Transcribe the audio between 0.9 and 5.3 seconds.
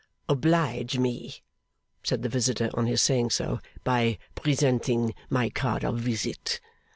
me,' said the visitor, on his saying so, 'by presenting